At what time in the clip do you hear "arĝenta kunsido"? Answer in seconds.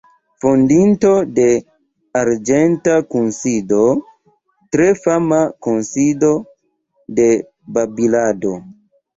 2.21-3.83